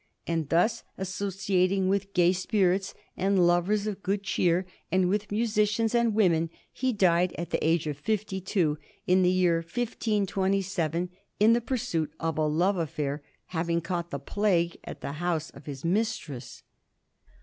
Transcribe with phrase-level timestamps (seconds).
[0.25, 6.15] And thus, associating with gay spirits and lovers of good cheer, and with musicians and
[6.15, 11.61] women, he died at the age of fifty two, in the year 1527, in the
[11.61, 16.63] pursuit of a love affair, having caught the plague at the house of his mistress.